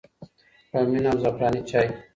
[0.71, 1.87] په مینه او زعفراني چای.